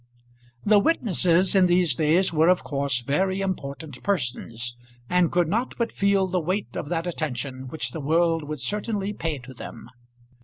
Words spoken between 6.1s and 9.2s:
the weight of that attention which the world would certainly